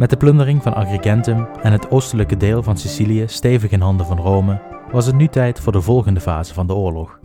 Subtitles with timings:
[0.00, 4.18] Met de plundering van Agrigentum en het oostelijke deel van Sicilië stevig in handen van
[4.18, 4.60] Rome,
[4.92, 7.20] was het nu tijd voor de volgende fase van de oorlog.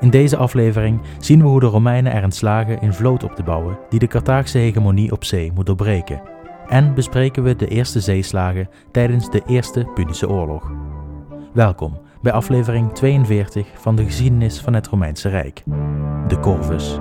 [0.00, 3.78] In deze aflevering zien we hoe de Romeinen erin slagen een vloot op te bouwen
[3.88, 6.22] die de Carthaagse hegemonie op zee moet doorbreken.
[6.68, 10.72] En bespreken we de eerste zeeslagen tijdens de Eerste Punische Oorlog.
[11.52, 15.62] Welkom bij aflevering 42 van de geschiedenis van het Romeinse Rijk,
[16.28, 16.98] de Corvus.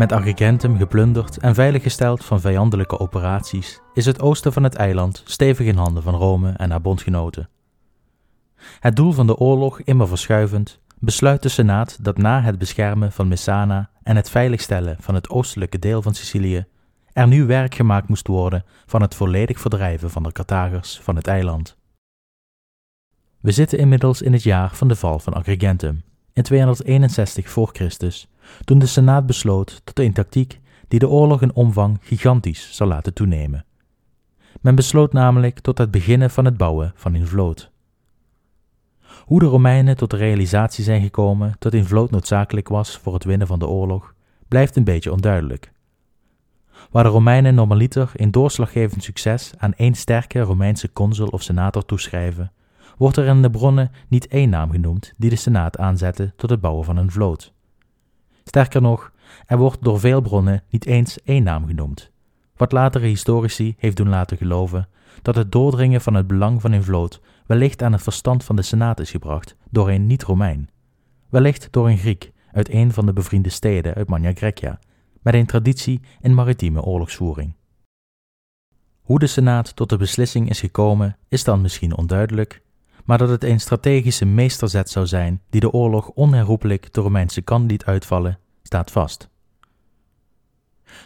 [0.00, 5.66] Met Agrigentum geplunderd en veiliggesteld van vijandelijke operaties, is het oosten van het eiland stevig
[5.66, 7.48] in handen van Rome en haar bondgenoten.
[8.80, 13.28] Het doel van de oorlog immer verschuivend, besluit de Senaat dat na het beschermen van
[13.28, 16.66] Messana en het veiligstellen van het oostelijke deel van Sicilië,
[17.12, 21.26] er nu werk gemaakt moest worden van het volledig verdrijven van de Carthagers van het
[21.26, 21.76] eiland.
[23.40, 26.02] We zitten inmiddels in het jaar van de val van Agrigentum,
[26.32, 28.28] in 261 voor Christus,
[28.64, 33.14] toen de Senaat besloot tot een tactiek die de oorlog in omvang gigantisch zou laten
[33.14, 33.64] toenemen.
[34.60, 37.70] Men besloot namelijk tot het beginnen van het bouwen van een vloot.
[39.24, 43.24] Hoe de Romeinen tot de realisatie zijn gekomen dat een vloot noodzakelijk was voor het
[43.24, 44.14] winnen van de oorlog,
[44.48, 45.72] blijft een beetje onduidelijk.
[46.90, 52.52] Waar de Romeinen normaliter een doorslaggevend succes aan één sterke Romeinse consul of senator toeschrijven,
[52.96, 56.60] wordt er in de bronnen niet één naam genoemd die de Senaat aanzette tot het
[56.60, 57.52] bouwen van een vloot.
[58.50, 59.12] Sterker nog,
[59.46, 62.10] er wordt door veel bronnen niet eens één naam genoemd,
[62.56, 64.88] wat latere historici heeft doen laten geloven
[65.22, 68.62] dat het doordringen van het belang van een vloot wellicht aan het verstand van de
[68.62, 70.70] Senaat is gebracht door een niet-Romein,
[71.28, 74.78] wellicht door een Griek uit een van de bevriende steden uit Magna Grecia,
[75.22, 77.54] met een traditie in maritieme oorlogsvoering.
[79.00, 82.62] Hoe de Senaat tot de beslissing is gekomen is dan misschien onduidelijk,
[83.10, 87.70] maar dat het een strategische meesterzet zou zijn die de oorlog onherroepelijk de Romeinse kant
[87.70, 89.28] liet uitvallen, staat vast.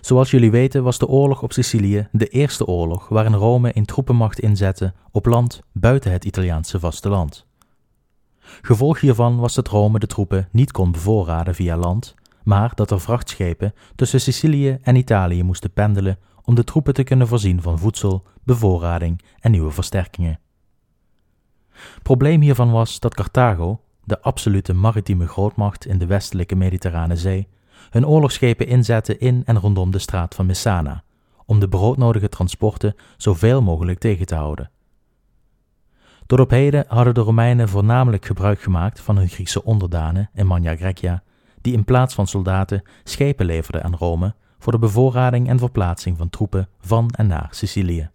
[0.01, 4.41] Zoals jullie weten was de oorlog op Sicilië de eerste oorlog waarin Rome een troepenmacht
[4.41, 7.47] inzette op land buiten het Italiaanse vasteland.
[8.41, 13.01] Gevolg hiervan was dat Rome de troepen niet kon bevoorraden via land, maar dat er
[13.01, 18.23] vrachtschepen tussen Sicilië en Italië moesten pendelen om de troepen te kunnen voorzien van voedsel,
[18.43, 20.39] bevoorrading en nieuwe versterkingen.
[22.03, 27.49] Probleem hiervan was dat Carthago, de absolute maritieme grootmacht in de westelijke Mediterrane Zee,
[27.91, 31.03] hun oorlogsschepen inzette in en rondom de straat van Messana,
[31.47, 34.71] om de broodnodige transporten zoveel mogelijk tegen te houden.
[36.27, 40.77] Tot op heden hadden de Romeinen voornamelijk gebruik gemaakt van hun Griekse onderdanen in Magna
[40.77, 41.23] Grecia,
[41.61, 46.31] die in plaats van soldaten schepen leverden aan Rome voor de bevoorrading en verplaatsing van
[46.31, 48.14] troepen van en naar Sicilië.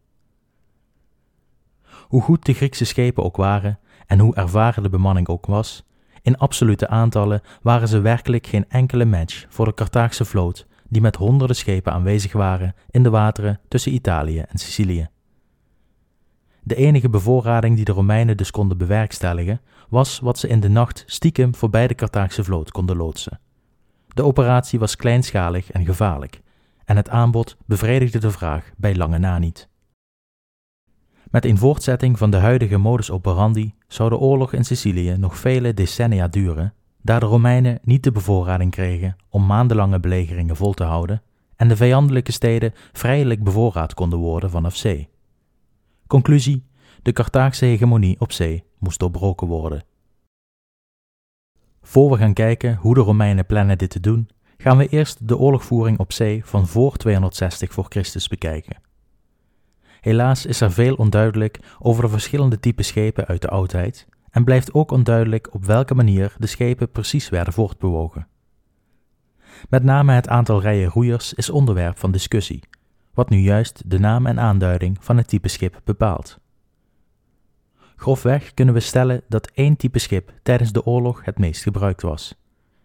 [2.09, 5.83] Hoe goed de Griekse schepen ook waren en hoe ervaren de bemanning ook was,
[6.21, 11.15] in absolute aantallen waren ze werkelijk geen enkele match voor de Carthaagse vloot die met
[11.15, 15.07] honderden schepen aanwezig waren in de wateren tussen Italië en Sicilië.
[16.63, 21.03] De enige bevoorrading die de Romeinen dus konden bewerkstelligen, was wat ze in de nacht
[21.05, 23.39] stiekem voorbij de Carthaagse vloot konden loodsen.
[24.07, 26.41] De operatie was kleinschalig en gevaarlijk,
[26.85, 29.68] en het aanbod bevredigde de vraag bij lange na niet.
[31.29, 35.73] Met een voortzetting van de huidige modus operandi zou de oorlog in Sicilië nog vele
[35.73, 41.21] decennia duren, daar de Romeinen niet de bevoorrading kregen om maandenlange belegeringen vol te houden
[41.55, 45.09] en de vijandelijke steden vrijelijk bevoorraad konden worden vanaf zee.
[46.07, 46.65] Conclusie:
[47.01, 49.83] de Carthaagse hegemonie op zee moest doorbroken worden.
[51.81, 55.37] Voor we gaan kijken hoe de Romeinen plannen dit te doen, gaan we eerst de
[55.37, 58.88] oorlogvoering op zee van voor 260 voor Christus bekijken.
[59.99, 64.73] Helaas is er veel onduidelijk over de verschillende typen schepen uit de oudheid en blijft
[64.73, 68.27] ook onduidelijk op welke manier de schepen precies werden voortbewogen.
[69.69, 72.63] Met name het aantal rijen roeiers is onderwerp van discussie,
[73.13, 76.39] wat nu juist de naam en aanduiding van het type schip bepaalt.
[77.95, 82.35] Grofweg kunnen we stellen dat één type schip tijdens de oorlog het meest gebruikt was,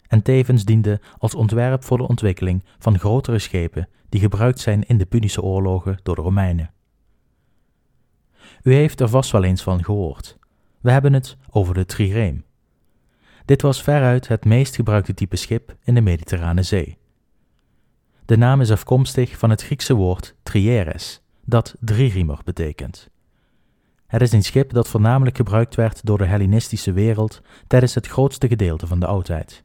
[0.07, 4.99] en tevens diende als ontwerp voor de ontwikkeling van grotere schepen die gebruikt zijn in
[4.99, 6.74] de Punische oorlogen door de Romeinen.
[8.65, 10.39] U heeft er vast wel eens van gehoord.
[10.81, 12.45] We hebben het over de trireem.
[13.45, 16.99] Dit was veruit het meest gebruikte type schip in de Mediterrane Zee.
[18.25, 23.11] De naam is afkomstig van het Griekse woord trieres, dat drieriemer betekent.
[24.07, 28.49] Het is een schip dat voornamelijk gebruikt werd door de Hellenistische wereld tijdens het grootste
[28.49, 29.65] gedeelte van de oudheid.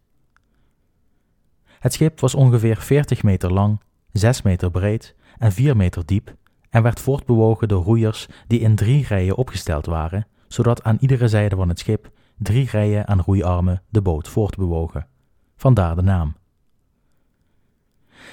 [1.65, 3.81] Het schip was ongeveer 40 meter lang,
[4.11, 6.35] 6 meter breed en 4 meter diep
[6.69, 11.55] en werd voortbewogen door roeiers die in drie rijen opgesteld waren, zodat aan iedere zijde
[11.55, 15.07] van het schip drie rijen aan roeiarmen de boot voortbewogen.
[15.55, 16.35] Vandaar de naam.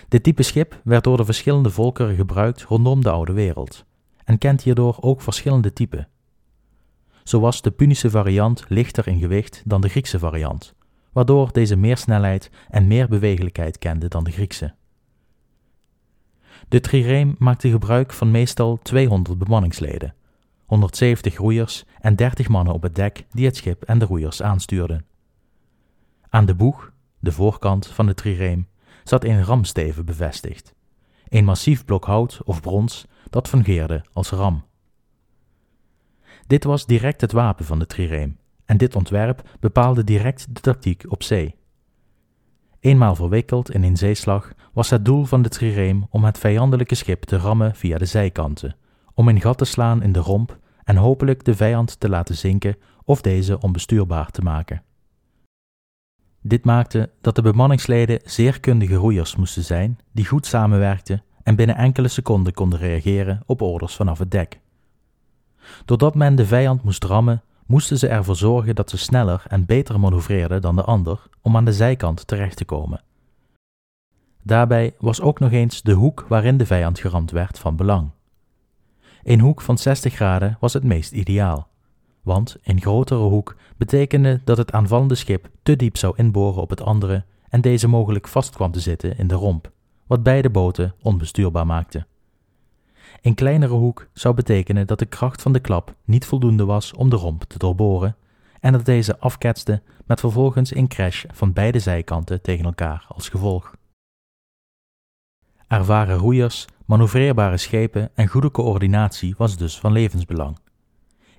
[0.09, 3.85] Dit type schip werd door de verschillende volkeren gebruikt rondom de oude wereld
[4.25, 6.09] en kent hierdoor ook verschillende typen.
[7.23, 10.75] Zo was de Punische variant lichter in gewicht dan de Griekse variant,
[11.13, 14.75] waardoor deze meer snelheid en meer bewegelijkheid kende dan de Griekse.
[16.69, 20.15] De trireem maakte gebruik van meestal 200 bemanningsleden,
[20.65, 25.05] 170 roeiers en 30 mannen op het dek die het schip en de roeiers aanstuurden.
[26.29, 28.69] Aan de boeg, de voorkant van de trireem,
[29.05, 30.75] zat een ramsteven bevestigd,
[31.29, 34.65] een massief blok hout of brons dat fungeerde als ram.
[36.47, 41.05] Dit was direct het wapen van de trireem en dit ontwerp bepaalde direct de tactiek
[41.09, 41.55] op zee.
[42.87, 47.23] Eenmaal verwikkeld in een zeeslag was het doel van de trireem om het vijandelijke schip
[47.23, 48.77] te rammen via de zijkanten,
[49.15, 52.77] om een gat te slaan in de romp en hopelijk de vijand te laten zinken
[53.05, 54.83] of deze onbestuurbaar te maken.
[56.41, 61.77] Dit maakte dat de bemanningsleden zeer kundige roeiers moesten zijn die goed samenwerkten en binnen
[61.77, 64.61] enkele seconden konden reageren op orders vanaf het dek.
[65.85, 70.01] Doordat men de vijand moest rammen, moesten ze ervoor zorgen dat ze sneller en beter
[70.01, 73.03] manoeuvreerden dan de ander om aan de zijkant terecht te komen.
[74.43, 78.11] Daarbij was ook nog eens de hoek waarin de vijand geramd werd van belang.
[79.23, 81.69] Een hoek van 60 graden was het meest ideaal,
[82.23, 86.83] want een grotere hoek betekende dat het aanvallende schip te diep zou inboren op het
[86.83, 89.71] andere en deze mogelijk vast kwam te zitten in de romp,
[90.07, 92.07] wat beide boten onbestuurbaar maakte.
[93.23, 97.11] Een kleinere hoek zou betekenen dat de kracht van de klap niet voldoende was om
[97.11, 98.17] de romp te doorboren
[98.61, 103.75] en dat deze afketste met vervolgens een crash van beide zijkanten tegen elkaar als gevolg.
[105.69, 110.59] Ervaren roeiers, manoeuvreerbare schepen en goede coördinatie was dus van levensbelang.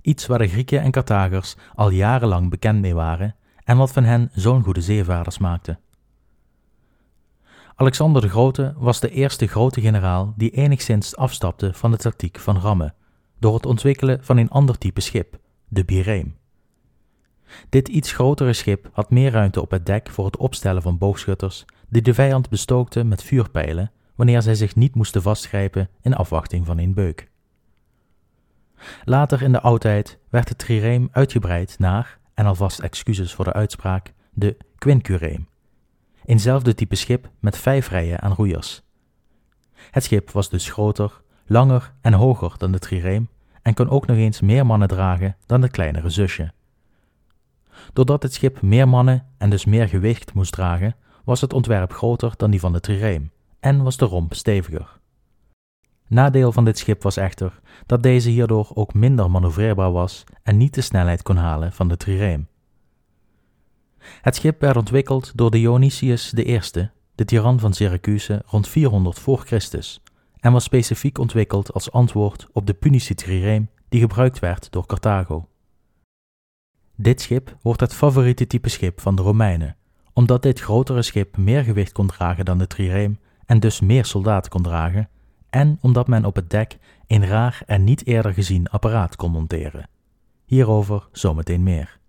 [0.02, 4.30] Iets waar de Grieken en Carthagers al jarenlang bekend mee waren en wat van hen
[4.34, 5.80] zo'n goede zeevaarders maakte.
[7.80, 12.58] Alexander de Grote was de eerste grote generaal die enigszins afstapte van de tactiek van
[12.58, 12.96] rammen,
[13.40, 16.38] door het ontwikkelen van een ander type schip, de bireem.
[17.70, 21.66] Dit iets grotere schip had meer ruimte op het dek voor het opstellen van boogschutters
[21.90, 26.78] die de vijand bestookten met vuurpijlen wanneer zij zich niet moesten vastgrijpen in afwachting van
[26.78, 27.30] een beuk.
[29.04, 34.14] Later in de oudheid werd het trireem uitgebreid naar, en alvast excuses voor de uitspraak,
[34.34, 35.48] de quincureem.
[36.28, 38.82] Eenzelfde type schip met vijf rijen aan roeiers.
[39.92, 43.30] Het schip was dus groter, langer en hoger dan de trireem
[43.62, 46.52] en kon ook nog eens meer mannen dragen dan het kleinere zusje.
[47.94, 52.34] Doordat het schip meer mannen en dus meer gewicht moest dragen, was het ontwerp groter
[52.38, 55.00] dan die van de trireem en was de romp steviger.
[56.08, 60.74] Nadeel van dit schip was echter dat deze hierdoor ook minder manoeuvreerbaar was en niet
[60.74, 62.48] de snelheid kon halen van de trireem.
[64.22, 66.60] Het schip werd ontwikkeld door Dionysius I,
[67.16, 70.02] de tiran van Syracuse rond 400 voor Christus,
[70.40, 75.48] en was specifiek ontwikkeld als antwoord op de Punische trireem die gebruikt werd door Carthago.
[76.96, 79.76] Dit schip wordt het favoriete type schip van de Romeinen,
[80.14, 84.52] omdat dit grotere schip meer gewicht kon dragen dan de trireem en dus meer soldaten
[84.52, 85.10] kon dragen,
[85.50, 89.90] en omdat men op het dek een raar en niet eerder gezien apparaat kon monteren.
[90.46, 92.00] Hierover zometeen meer.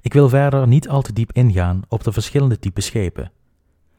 [0.00, 3.32] Ik wil verder niet al te diep ingaan op de verschillende typen schepen.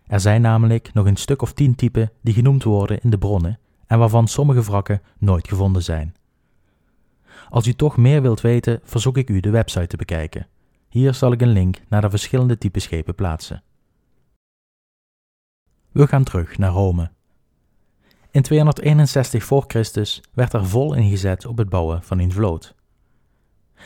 [0.08, 3.60] Er zijn namelijk nog een stuk of tien typen die genoemd worden in de bronnen
[3.88, 6.16] en waarvan sommige wrakken nooit gevonden zijn.
[7.50, 10.48] Als u toch meer wilt weten, verzoek ik u de website te bekijken.
[10.90, 13.64] Hier zal ik een link naar de verschillende typen schepen plaatsen.
[15.92, 17.12] We gaan terug naar Rome.
[18.32, 22.76] In 261 voor Christus werd er vol ingezet op het bouwen van een vloot.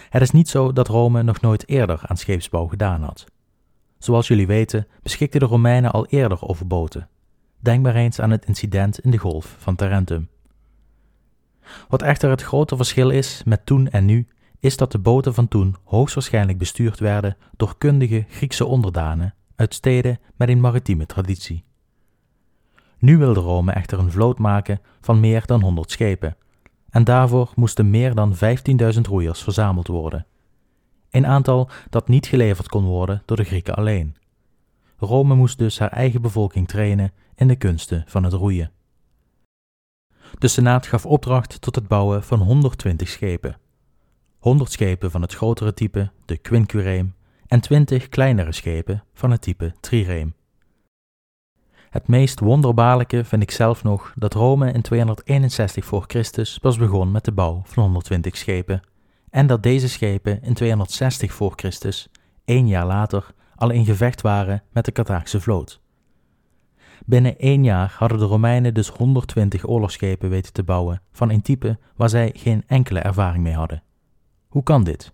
[0.10, 3.26] Het is niet zo dat Rome nog nooit eerder aan scheepsbouw gedaan had.
[3.98, 7.10] Zoals jullie weten beschikten de Romeinen al eerder over boten.
[7.60, 10.30] Denk maar eens aan het incident in de golf van Tarentum.
[11.88, 14.28] Wat echter het grote verschil is met toen en nu,
[14.60, 20.20] is dat de boten van toen hoogstwaarschijnlijk bestuurd werden door kundige Griekse onderdanen uit steden
[20.36, 21.64] met een maritieme traditie.
[23.00, 26.38] Nu wilde Rome echter een vloot maken van meer dan 100 schepen,
[26.90, 30.26] en daarvoor moesten meer dan 15.000 roeiers verzameld worden.
[31.10, 34.16] Een aantal dat niet geleverd kon worden door de Grieken alleen.
[34.98, 38.72] Rome moest dus haar eigen bevolking trainen in de kunsten van het roeien.
[40.38, 43.58] De Senaat gaf opdracht tot het bouwen van 120 schepen.
[44.40, 47.16] 100 schepen van het grotere type, de quinquereem,
[47.48, 50.34] en 20 kleinere schepen van het type trireem,
[51.90, 57.12] Het meest wonderbaarlijke vind ik zelf nog dat Rome in 261 voor Christus pas begon
[57.12, 58.82] met de bouw van 120 schepen
[59.30, 62.10] en dat deze schepen in 260 voor Christus,
[62.46, 65.82] één jaar later, al in gevecht waren met de Carthaagse vloot.
[67.06, 71.80] Binnen één jaar hadden de Romeinen dus 120 oorlogsschepen weten te bouwen van een type
[71.96, 73.84] waar zij geen enkele ervaring mee hadden.
[74.48, 75.14] Hoe kan dit?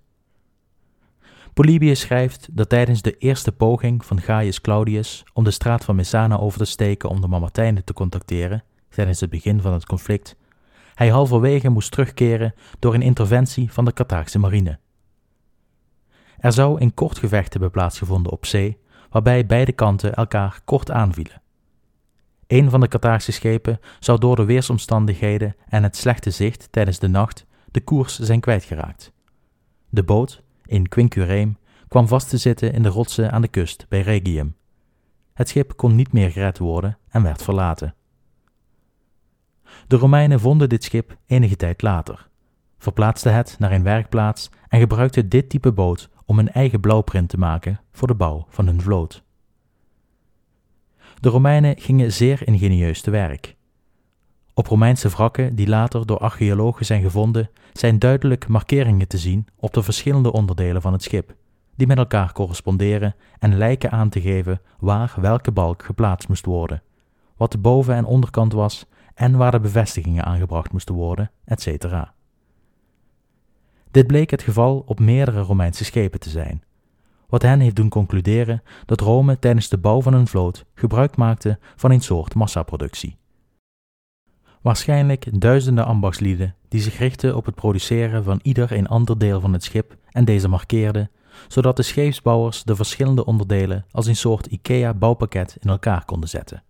[1.55, 6.37] Polybius schrijft dat tijdens de eerste poging van Gaius Claudius om de straat van Messana
[6.37, 10.35] over te steken om de Mamertijnen te contacteren, tijdens het begin van het conflict,
[10.95, 14.79] hij halverwege moest terugkeren door een interventie van de Carthaagse marine.
[16.37, 18.77] Er zou een kort gevecht hebben plaatsgevonden op zee,
[19.09, 21.41] waarbij beide kanten elkaar kort aanvielen.
[22.47, 27.07] Een van de Carthaagse schepen zou door de weersomstandigheden en het slechte zicht tijdens de
[27.07, 29.11] nacht de koers zijn kwijtgeraakt.
[29.89, 31.55] De boot, in Quincurame,
[31.87, 34.55] kwam vast te zitten in de rotsen aan de kust bij Regium.
[35.33, 37.95] Het schip kon niet meer gered worden en werd verlaten.
[39.87, 42.29] De Romeinen vonden dit schip enige tijd later,
[42.77, 47.37] verplaatsten het naar een werkplaats en gebruikten dit type boot om een eigen blauwprint te
[47.37, 49.23] maken voor de bouw van hun vloot.
[51.19, 53.55] De Romeinen gingen zeer ingenieus te werk.
[54.57, 59.73] Op Romeinse wrakken die later door archeologen zijn gevonden, zijn duidelijk markeringen te zien op
[59.73, 61.35] de verschillende onderdelen van het schip,
[61.75, 66.83] die met elkaar corresponderen en lijken aan te geven waar welke balk geplaatst moest worden,
[67.37, 71.85] wat de boven- en onderkant was en waar de bevestigingen aangebracht moesten worden, etc.
[73.91, 76.63] Dit bleek het geval op meerdere Romeinse schepen te zijn,
[77.27, 81.59] wat hen heeft doen concluderen dat Rome tijdens de bouw van een vloot gebruik maakte
[81.75, 83.17] van een soort massaproductie.
[84.65, 89.53] Waarschijnlijk duizenden ambachtslieden die zich richtten op het produceren van ieder een ander deel van
[89.53, 91.11] het schip en deze markeerden,
[91.47, 96.63] zodat de scheepsbouwers de verschillende onderdelen als een soort IKEA-bouwpakket in elkaar konden zetten.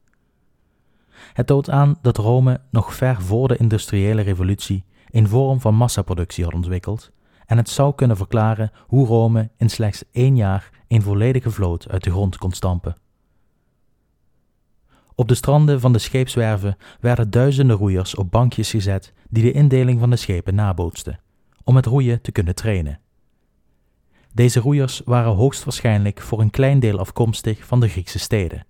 [1.33, 6.43] Het toont aan dat Rome nog ver voor de industriële revolutie een vorm van massaproductie
[6.43, 7.11] had ontwikkeld,
[7.45, 12.03] en het zou kunnen verklaren hoe Rome in slechts één jaar een volledige vloot uit
[12.03, 12.95] de grond kon stampen.
[15.15, 19.99] Op de stranden van de scheepswerven werden duizenden roeiers op bankjes gezet die de indeling
[19.99, 21.19] van de schepen nabootsten,
[21.63, 22.99] om het roeien te kunnen trainen.
[24.33, 28.65] Deze roeiers waren hoogstwaarschijnlijk voor een klein deel afkomstig van de Griekse steden,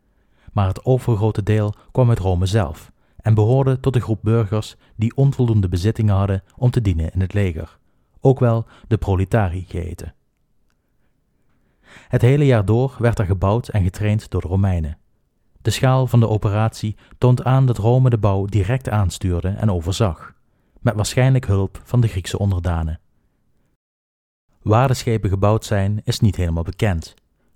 [0.54, 5.16] maar het overgrote deel kwam uit Rome zelf en behoorde tot de groep burgers die
[5.16, 7.78] onvoldoende bezittingen hadden om te dienen in het leger,
[8.20, 10.14] ook wel de proletari geheten.
[12.08, 14.98] Het hele jaar door werd er gebouwd en getraind door de Romeinen.
[15.66, 20.34] De schaal van de operatie toont aan dat Rome de bouw direct aanstuurde en overzag,
[20.82, 23.00] met waarschijnlijk hulp van de Griekse onderdanen.
[24.62, 27.14] Waar de schepen gebouwd zijn, is niet helemaal bekend,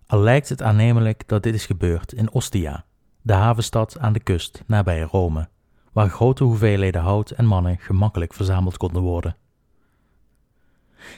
[0.08, 2.86] al lijkt het aannemelijk dat dit is gebeurd in Ostia,
[3.22, 5.50] de havenstad aan de kust nabij Rome,
[5.94, 9.36] waar grote hoeveelheden hout en mannen gemakkelijk verzameld konden worden.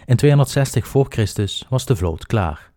[0.05, 2.70] In 260 voor Christus was de vloot klaar.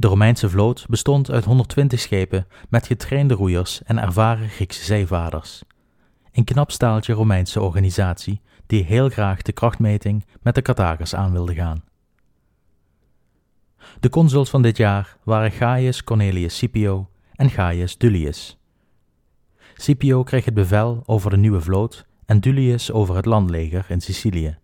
[0.00, 5.62] De Romeinse vloot bestond uit 120 schepen met getrainde roeiers en ervaren Griekse zeevaarders.
[6.32, 11.54] Een knap staaltje Romeinse organisatie die heel graag de krachtmeting met de Carthagers aan wilde
[11.54, 11.84] gaan.
[14.00, 18.58] De consuls van dit jaar waren Gaius Cornelius Scipio en Gaius Dulius.
[19.74, 24.58] Scipio kreeg het bevel over de nieuwe vloot en Dulius over het landleger in Sicilië.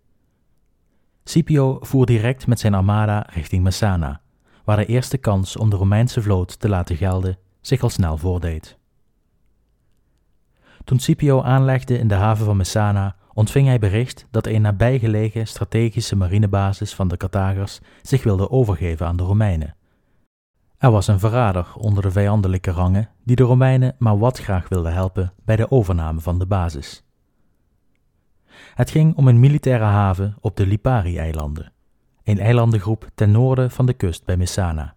[1.25, 4.21] Scipio voer direct met zijn armada richting Messana,
[4.65, 8.79] waar de eerste kans om de Romeinse vloot te laten gelden zich al snel voordeed.
[10.85, 16.17] Toen Scipio aanlegde in de haven van Messana, ontving hij bericht dat een nabijgelegen strategische
[16.17, 19.77] marinebasis van de Carthagers zich wilde overgeven aan de Romeinen.
[20.79, 24.91] Er was een verrader onder de vijandelijke rangen die de Romeinen maar wat graag wilde
[24.91, 27.05] helpen bij de overname van de basis.
[28.75, 31.73] Het ging om een militaire haven op de Lipari-eilanden,
[32.25, 34.95] een eilandengroep ten noorden van de kust bij Messana.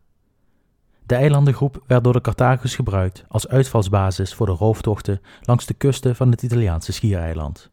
[1.05, 6.15] De eilandengroep werd door de Carthagers gebruikt als uitvalsbasis voor de rooftochten langs de kusten
[6.15, 7.71] van het Italiaanse schiereiland.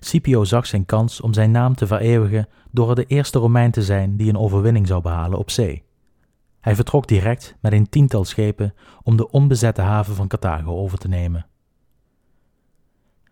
[0.00, 4.16] Scipio zag zijn kans om zijn naam te vereeuwigen door de eerste Romein te zijn
[4.16, 5.82] die een overwinning zou behalen op zee.
[6.60, 11.08] Hij vertrok direct met een tiental schepen om de onbezette haven van Carthago over te
[11.08, 11.46] nemen.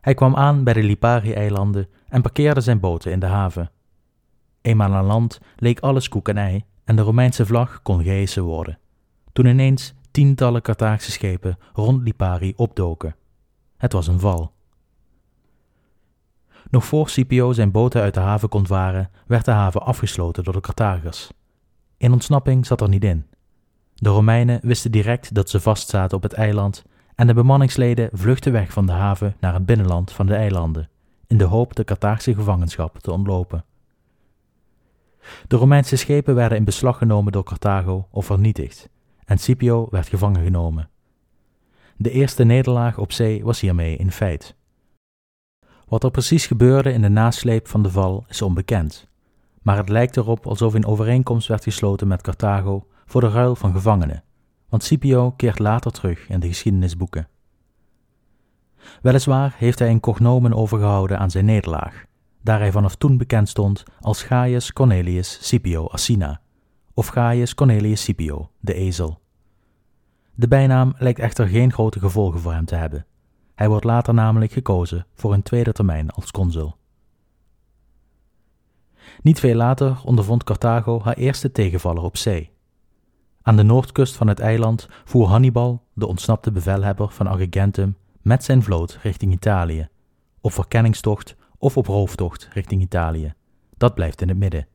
[0.01, 3.71] Hij kwam aan bij de Lipari-eilanden en parkeerde zijn boten in de haven.
[4.61, 8.79] Eenmaal aan land leek alles koek en ei en de Romeinse vlag kon gehesen worden.
[9.33, 13.17] Toen ineens tientallen Carthaagse schepen rond Lipari opdoken.
[13.77, 14.53] Het was een val.
[16.71, 20.53] Nog voor Scipio zijn boten uit de haven kon varen, werd de haven afgesloten door
[20.53, 21.31] de Carthagers.
[21.97, 23.27] In ontsnapping zat er niet in.
[23.95, 26.85] De Romeinen wisten direct dat ze vastzaten op het eiland
[27.15, 30.89] en de bemanningsleden vluchtten weg van de haven naar het binnenland van de eilanden,
[31.27, 33.65] in de hoop de Carthaagse gevangenschap te ontlopen.
[35.47, 38.89] De Romeinse schepen werden in beslag genomen door Carthago of vernietigd,
[39.25, 40.89] en Scipio werd gevangen genomen.
[41.97, 44.57] De eerste nederlaag op zee was hiermee in feit.
[45.89, 49.09] Wat er precies gebeurde in de nasleep van de val is onbekend,
[49.63, 53.73] maar het lijkt erop alsof een overeenkomst werd gesloten met Carthago voor de ruil van
[53.73, 54.25] gevangenen,
[54.69, 57.29] want Scipio keert later terug in de geschiedenisboeken.
[59.03, 62.05] Weliswaar heeft hij een cognomen overgehouden aan zijn nederlaag,
[62.49, 66.41] daar hij vanaf toen bekend stond als Gaius Cornelius Scipio Assina,
[66.95, 69.21] of Gaius Cornelius Scipio, de ezel.
[70.35, 73.07] De bijnaam lijkt echter geen grote gevolgen voor hem te hebben.
[73.55, 76.77] Hij wordt later namelijk gekozen voor een tweede termijn als consul.
[79.23, 82.51] Niet veel later ondervond Carthago haar eerste tegenvaller op zee.
[83.43, 88.63] Aan de noordkust van het eiland voer Hannibal, de ontsnapte bevelhebber van Agrigentum, met zijn
[88.63, 89.89] vloot richting Italië,
[90.41, 93.35] op verkenningstocht of op rooftocht richting Italië.
[93.77, 94.67] Dat blijft in het midden.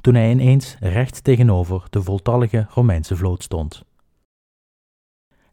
[0.00, 3.84] Toen hij ineens recht tegenover de voltallige Romeinse vloot stond.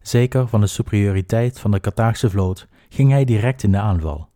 [0.00, 4.28] Zeker van de superioriteit van de Carthaagse vloot ging hij direct in de aanval.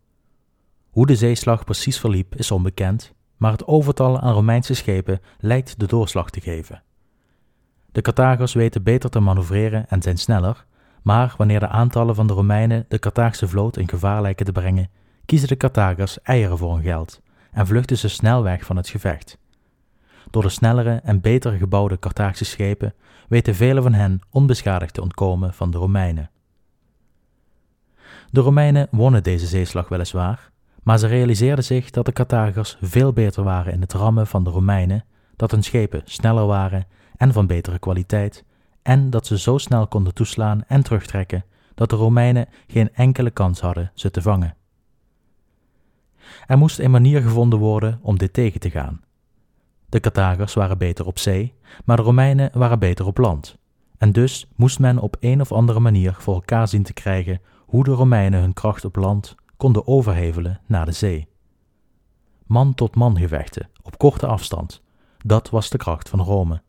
[0.89, 5.87] Hoe de zeeslag precies verliep is onbekend, maar het overtal aan Romeinse schepen lijkt de
[5.87, 6.83] doorslag te geven.
[7.91, 10.65] De Carthagers weten beter te manoeuvreren en zijn sneller,
[11.01, 14.89] maar wanneer de aantallen van de Romeinen de Carthaagse vloot in gevaar lijken te brengen,
[15.27, 19.37] kiezen de Carthagers eieren voor hun geld en vluchten ze snel weg van het gevecht.
[20.31, 22.93] Door de snellere en beter gebouwde Carthaagse schepen
[23.27, 26.29] weten velen van hen onbeschadigd te ontkomen van de Romeinen.
[28.29, 30.51] De Romeinen wonnen deze zeeslag weliswaar,
[30.83, 34.49] maar ze realiseerden zich dat de Carthagers veel beter waren in het rammen van de
[34.49, 38.43] Romeinen, dat hun schepen sneller waren en van betere kwaliteit,
[38.81, 43.59] en dat ze zo snel konden toeslaan en terugtrekken dat de Romeinen geen enkele kans
[43.59, 44.55] hadden ze te vangen.
[46.47, 49.01] Er moest een manier gevonden worden om dit tegen te gaan.
[49.89, 51.53] De Carthagers waren beter op zee,
[51.85, 53.57] maar de Romeinen waren beter op land.
[53.97, 57.83] En dus moest men op een of andere manier voor elkaar zien te krijgen hoe
[57.83, 61.27] de Romeinen hun kracht op land konden overhevelen naar de zee.
[62.45, 64.83] Man-tot-man gevechten op korte afstand,
[65.17, 66.61] dat was de kracht van Rome.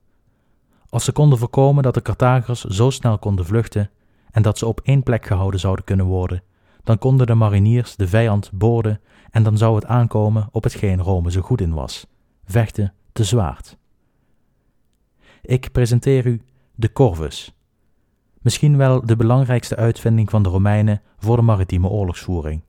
[0.89, 3.91] Als ze konden voorkomen dat de Carthagers zo snel konden vluchten
[4.31, 6.43] en dat ze op één plek gehouden zouden kunnen worden,
[6.89, 11.31] dan konden de mariniers de vijand boorden en dan zou het aankomen op hetgeen Rome
[11.31, 12.07] zo goed in was:
[12.45, 13.77] vechten te zwaard.
[15.43, 16.43] Ik presenteer u
[16.75, 17.55] de Corvus.
[18.41, 22.63] Misschien wel de belangrijkste uitvinding van de Romeinen voor de maritieme oorlogsvoering.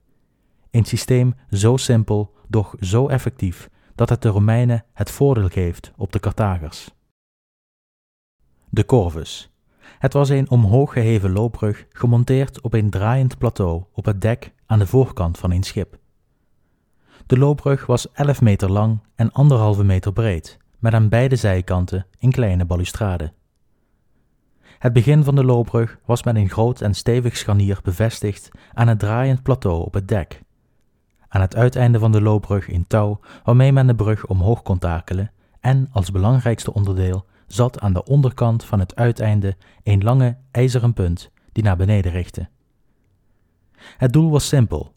[0.71, 6.11] Een systeem zo simpel, doch zo effectief dat het de Romeinen het voordeel geeft op
[6.11, 6.89] de Carthagers.
[8.69, 9.51] De Corvus.
[9.99, 14.79] Het was een omhoog geheven loopbrug gemonteerd op een draaiend plateau op het dek aan
[14.79, 15.97] de voorkant van een schip.
[17.25, 22.31] De loopbrug was 11 meter lang en anderhalve meter breed, met aan beide zijkanten een
[22.31, 23.33] kleine balustrade.
[24.61, 28.99] Het begin van de loopbrug was met een groot en stevig scharnier bevestigd aan het
[28.99, 30.41] draaiend plateau op het dek.
[31.27, 35.31] Aan het uiteinde van de loopbrug een touw waarmee men de brug omhoog kon takelen
[35.59, 41.31] en als belangrijkste onderdeel zat aan de onderkant van het uiteinde een lange ijzeren punt
[41.51, 42.49] die naar beneden richtte.
[43.97, 44.93] Het doel was simpel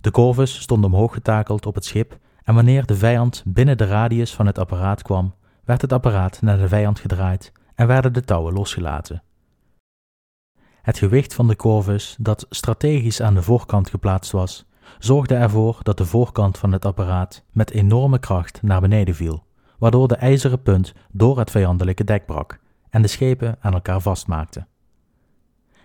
[0.00, 4.34] de corvus stond omhoog getakeld op het schip en wanneer de vijand binnen de radius
[4.34, 8.54] van het apparaat kwam, werd het apparaat naar de vijand gedraaid en werden de touwen
[8.54, 9.22] losgelaten.
[10.82, 14.66] Het gewicht van de corvus, dat strategisch aan de voorkant geplaatst was,
[14.98, 19.44] zorgde ervoor dat de voorkant van het apparaat met enorme kracht naar beneden viel,
[19.78, 22.60] waardoor de ijzeren punt door het vijandelijke dek brak
[22.90, 24.66] en de schepen aan elkaar vastmaakte.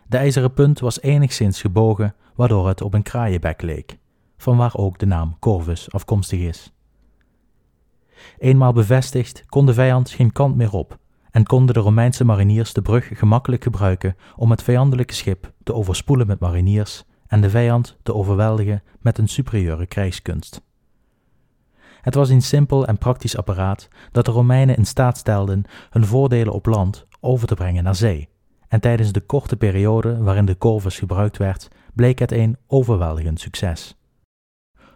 [0.07, 3.97] De ijzeren punt was enigszins gebogen, waardoor het op een kraaienbek leek
[4.43, 6.73] vanwaar ook de naam Corvus afkomstig is.
[8.37, 10.97] Eenmaal bevestigd kon de vijand geen kant meer op
[11.31, 16.27] en konden de Romeinse mariniers de brug gemakkelijk gebruiken om het vijandelijke schip te overspoelen
[16.27, 20.61] met mariniers en de vijand te overweldigen met een superieure krijgskunst.
[22.03, 26.53] Het was een simpel en praktisch apparaat dat de Romeinen in staat stelden hun voordelen
[26.53, 28.29] op land over te brengen naar zee,
[28.67, 33.95] en tijdens de korte periode waarin de Corvus gebruikt werd, bleek het een overweldigend succes.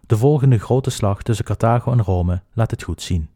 [0.02, 3.30] De volgende grote slag tussen Carthago en Rome laat het goed zien.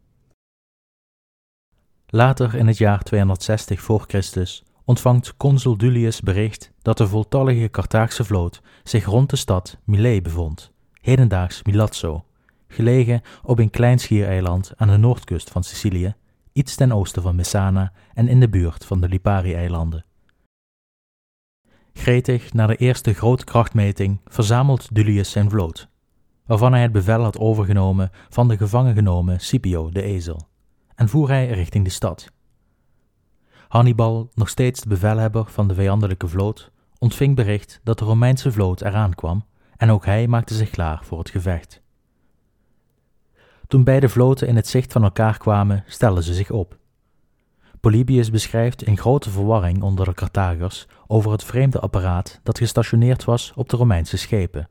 [2.06, 8.24] Later in het jaar 260 voor Christus ontvangt consul Dulius bericht dat de voltallige Carthaagse
[8.24, 12.24] vloot zich rond de stad Milet bevond, hedendaags Milazzo,
[12.72, 16.14] gelegen op een klein schiereiland aan de noordkust van Sicilië,
[16.52, 20.04] iets ten oosten van Messana en in de buurt van de Lipari-eilanden.
[21.92, 25.88] Gretig na de eerste grote krachtmeting verzamelt Dulius zijn vloot,
[26.46, 30.48] waarvan hij het bevel had overgenomen van de gevangen genomen Scipio de ezel,
[30.94, 32.32] en voer hij richting de stad.
[33.68, 38.80] Hannibal, nog steeds de bevelhebber van de vijandelijke vloot, ontving bericht dat de Romeinse vloot
[38.80, 39.44] eraan kwam
[39.76, 41.81] en ook hij maakte zich klaar voor het gevecht.
[43.72, 46.76] Toen beide vloten in het zicht van elkaar kwamen, stelden ze zich op.
[47.80, 53.52] Polybius beschrijft in grote verwarring onder de Carthagers over het vreemde apparaat dat gestationeerd was
[53.54, 54.68] op de Romeinse schepen.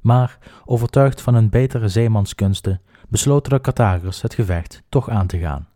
[0.00, 5.68] Maar, overtuigd van hun betere zeemanskunsten, besloten de Carthagers het gevecht toch aan te gaan.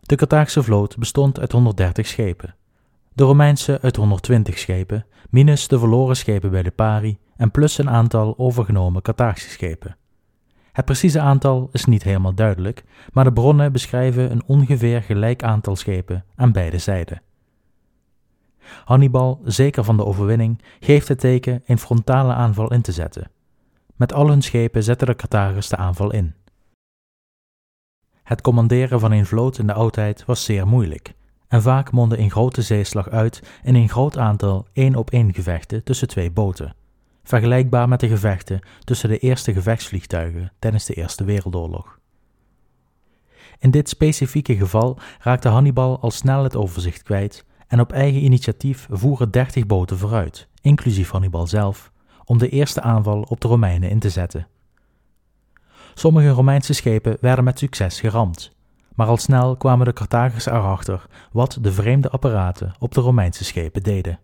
[0.00, 2.54] De Carthaagse vloot bestond uit 130 schepen,
[3.12, 7.90] de Romeinse uit 120 schepen, minus de verloren schepen bij de Pari en plus een
[7.90, 9.96] aantal overgenomen Carthaagse schepen.
[10.74, 15.76] Het precieze aantal is niet helemaal duidelijk, maar de bronnen beschrijven een ongeveer gelijk aantal
[15.76, 17.22] schepen aan beide zijden.
[18.84, 23.30] Hannibal, zeker van de overwinning, geeft het teken een frontale aanval in te zetten.
[23.96, 26.34] Met al hun schepen zetten de Carthagers de aanval in.
[28.22, 31.14] Het commanderen van een vloot in de oudheid was zeer moeilijk,
[31.48, 36.30] en vaak mondde een grote zeeslag uit in een groot aantal één-op-één gevechten tussen twee
[36.30, 36.74] boten,
[37.24, 41.98] vergelijkbaar met de gevechten tussen de eerste gevechtsvliegtuigen tijdens de Eerste Wereldoorlog.
[43.58, 48.86] In dit specifieke geval raakte Hannibal al snel het overzicht kwijt en op eigen initiatief
[48.90, 51.92] voeren dertig boten vooruit, inclusief Hannibal zelf,
[52.24, 54.46] om de eerste aanval op de Romeinen in te zetten.
[55.94, 58.56] Sommige Romeinse schepen werden met succes geramd,
[58.94, 63.82] maar al snel kwamen de Carthagers erachter wat de vreemde apparaten op de Romeinse schepen
[63.82, 64.18] deden.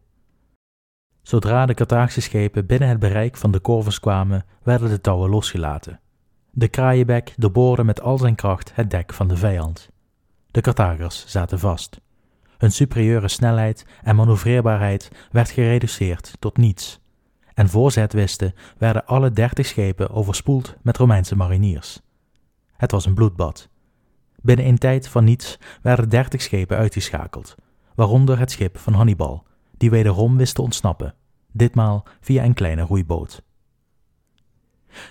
[1.23, 6.01] Zodra de Carthaagse schepen binnen het bereik van de Corvus kwamen, werden de touwen losgelaten.
[6.51, 9.91] De kraaienbek doorboorde met al zijn kracht het dek van de vijand.
[10.51, 12.01] De Carthagers zaten vast.
[12.59, 17.01] Hun superieure snelheid en manoeuvreerbaarheid werd gereduceerd tot niets.
[17.55, 22.01] En voor ze het wisten, werden alle dertig schepen overspoeld met Romeinse mariniers.
[22.77, 23.69] Het was een bloedbad,
[24.43, 27.55] Binnen een tijd van niets werden dertig schepen uitgeschakeld,
[27.95, 29.47] waaronder het schip van Hannibal,
[29.81, 31.15] die wederom wist te ontsnappen,
[31.53, 33.43] ditmaal via een kleine roeiboot.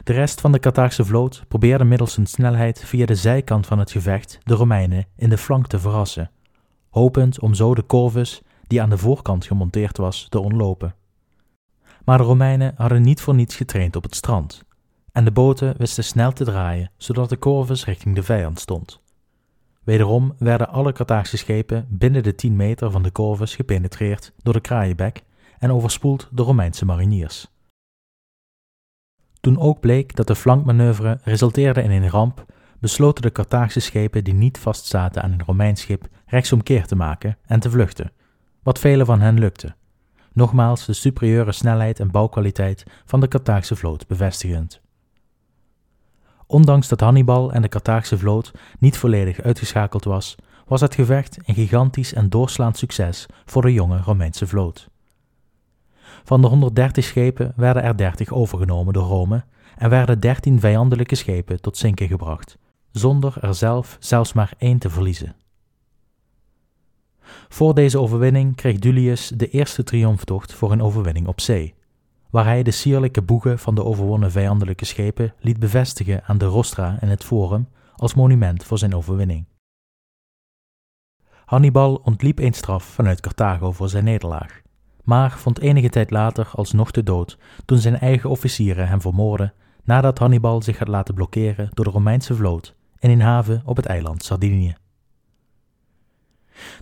[0.04, 3.92] De rest van de Carthaagse vloot probeerde middels hun snelheid via de zijkant van het
[3.92, 6.32] gevecht de Romeinen in de flank te verrassen,
[6.90, 10.96] hopend om zo de corvus, die aan de voorkant gemonteerd was, te ontlopen.
[12.06, 14.64] Maar de Romeinen hadden niet voor niets getraind op het strand,
[15.12, 19.02] en de boten wisten snel te draaien, zodat de corvus richting de vijand stond.
[19.90, 24.60] Wederom werden alle Carthaagse schepen binnen de 10 meter van de Corvus gepenetreerd door de
[24.60, 25.24] kraaienbek
[25.60, 27.48] en overspoeld door Romeinse mariniers.
[29.40, 32.46] Toen ook bleek dat de flankmanoeuvre resulteerde in een ramp,
[32.80, 37.60] besloten de Carthaagse schepen die niet vastzaten aan een Romeins schip rechtsomkeer te maken en
[37.60, 38.12] te vluchten,
[38.64, 39.76] wat velen van hen lukte.
[40.34, 44.82] Nogmaals de superieure snelheid en bouwkwaliteit van de Carthaagse vloot bevestigend.
[46.52, 50.36] Ondanks dat Hannibal en de Carthaagse vloot niet volledig uitgeschakeld was,
[50.66, 54.90] was het gevecht een gigantisch en doorslaand succes voor de jonge Romeinse vloot.
[56.24, 59.44] Van de 130 schepen werden er 30 overgenomen door Rome
[59.78, 62.58] en werden 13 vijandelijke schepen tot zinken gebracht,
[62.92, 65.36] zonder er zelf zelfs maar één te verliezen.
[67.50, 71.74] Voor deze overwinning kreeg Dulius de eerste triomftocht voor een overwinning op zee,
[72.30, 76.98] waar hij de sierlijke boegen van de overwonnen vijandelijke schepen liet bevestigen aan de rostra
[77.02, 79.46] in het forum als monument voor zijn overwinning.
[81.46, 84.62] Hannibal ontliep een straf vanuit Carthago voor zijn nederlaag,
[85.04, 90.18] maar vond enige tijd later alsnog de dood toen zijn eigen officieren hem vermoorden nadat
[90.18, 94.24] Hannibal zich had laten blokkeren door de Romeinse vloot in een haven op het eiland
[94.24, 94.76] Sardinië.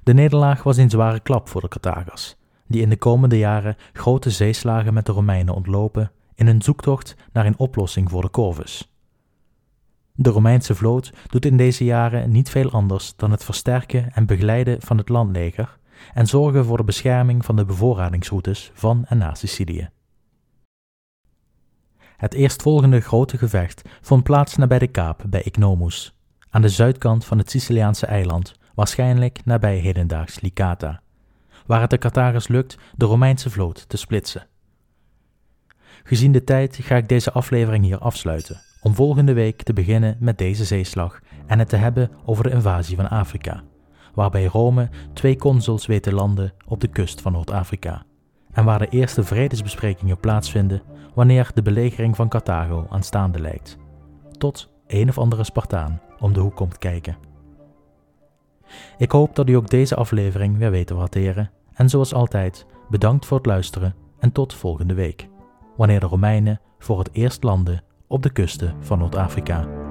[0.04, 2.36] De nederlaag was een zware klap voor de Carthagers,
[2.68, 7.46] die in de komende jaren grote zeeslagen met de Romeinen ontlopen in een zoektocht naar
[7.46, 8.92] een oplossing voor de Corvus.
[10.14, 14.82] De Romeinse vloot doet in deze jaren niet veel anders dan het versterken en begeleiden
[14.82, 15.78] van het landleger
[16.14, 19.90] en zorgen voor de bescherming van de bevoorradingsroutes van en naar Sicilië.
[22.18, 26.16] Het eerstvolgende grote gevecht vond plaats nabij de kaap bij Ignomus,
[26.50, 31.02] aan de zuidkant van het Siciliaanse eiland, waarschijnlijk nabij hedendaags Licata
[31.68, 34.48] waar het de Carthagers lukt de Romeinse vloot te splitsen.
[36.04, 40.38] Gezien de tijd ga ik deze aflevering hier afsluiten, om volgende week te beginnen met
[40.38, 43.64] deze zeeslag en het te hebben over de invasie van Afrika,
[44.14, 48.04] waarbij Rome twee consuls weet te landen op de kust van Noord-Afrika,
[48.52, 50.82] en waar de eerste vredesbesprekingen plaatsvinden
[51.14, 53.78] wanneer de belegering van Carthago aanstaande lijkt.
[54.32, 57.27] Tot een of andere Spartaan om de hoek komt kijken.
[58.98, 61.52] Ik hoop dat u ook deze aflevering weer weet te waarderen.
[61.74, 65.28] En zoals altijd, bedankt voor het luisteren en tot volgende week,
[65.78, 69.87] wanneer de Romeinen voor het eerst landen op de kusten van Noord-Afrika.